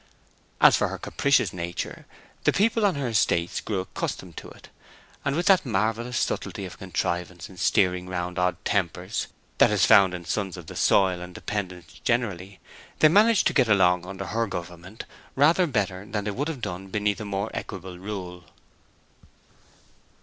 As 0.59 0.75
for 0.75 0.87
her 0.87 0.97
capricious 0.97 1.53
nature, 1.53 2.07
the 2.43 2.51
people 2.51 2.87
on 2.87 2.95
her 2.95 3.09
estates 3.09 3.61
grew 3.61 3.81
accustomed 3.81 4.35
to 4.37 4.49
it, 4.49 4.67
and 5.23 5.35
with 5.35 5.45
that 5.45 5.63
marvellous 5.63 6.17
subtlety 6.17 6.65
of 6.65 6.79
contrivance 6.79 7.49
in 7.51 7.57
steering 7.57 8.09
round 8.09 8.39
odd 8.39 8.55
tempers, 8.65 9.27
that 9.59 9.69
is 9.69 9.85
found 9.85 10.15
in 10.15 10.25
sons 10.25 10.57
of 10.57 10.65
the 10.65 10.75
soil 10.75 11.21
and 11.21 11.35
dependants 11.35 11.99
generally, 12.03 12.59
they 12.97 13.09
managed 13.09 13.45
to 13.45 13.53
get 13.53 13.67
along 13.69 14.03
under 14.07 14.25
her 14.25 14.47
government 14.47 15.05
rather 15.35 15.67
better 15.67 16.03
than 16.03 16.23
they 16.23 16.31
would 16.31 16.47
have 16.47 16.61
done 16.61 16.87
beneath 16.87 17.21
a 17.21 17.23
more 17.25 17.51
equable 17.53 17.99
rule. 17.99 18.45